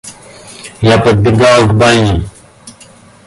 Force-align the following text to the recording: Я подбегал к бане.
Я 0.81 0.97
подбегал 0.97 1.67
к 1.67 1.75
бане. 1.75 2.23